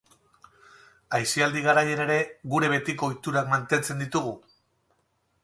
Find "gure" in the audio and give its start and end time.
2.55-2.71